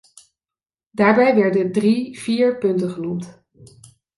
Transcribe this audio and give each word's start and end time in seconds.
Daarbij 0.89 1.35
werden 1.35 1.71
drie, 1.71 2.19
vier 2.19 2.57
punten 2.57 2.89
genoemd. 2.91 3.43